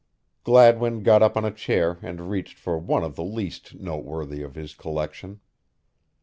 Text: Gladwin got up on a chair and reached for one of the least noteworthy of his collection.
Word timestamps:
Gladwin 0.43 1.03
got 1.03 1.21
up 1.21 1.37
on 1.37 1.45
a 1.45 1.51
chair 1.53 1.99
and 2.01 2.27
reached 2.31 2.57
for 2.57 2.79
one 2.79 3.03
of 3.03 3.15
the 3.15 3.23
least 3.23 3.75
noteworthy 3.75 4.41
of 4.41 4.55
his 4.55 4.73
collection. 4.73 5.41